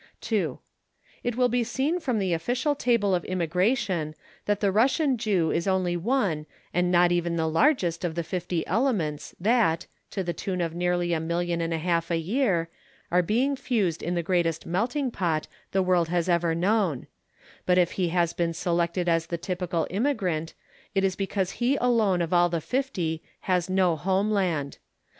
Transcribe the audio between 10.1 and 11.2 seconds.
the tune of nearly a